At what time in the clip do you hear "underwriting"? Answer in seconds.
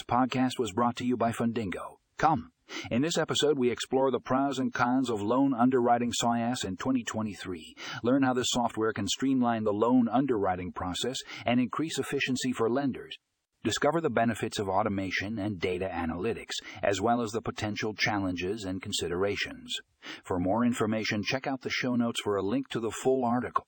5.52-6.10, 10.08-10.72